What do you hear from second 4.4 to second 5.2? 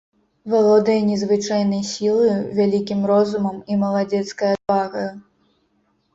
адвагаю.